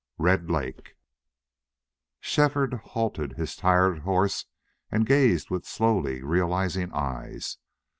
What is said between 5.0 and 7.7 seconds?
gazed with slowly realizing eyes.